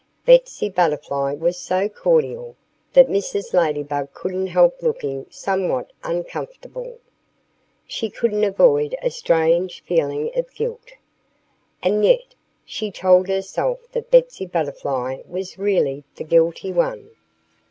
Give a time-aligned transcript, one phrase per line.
[0.25, 2.55] Betsy Butterfly was so cordial
[2.93, 3.53] that Mrs.
[3.53, 6.97] Ladybug couldn't help looking somewhat uncomfortable.
[7.85, 10.93] She couldn't avoid a strange feeling of guilt.
[11.83, 12.33] And yet
[12.65, 17.11] she told herself that Betsy Butterfly was really the guilty one.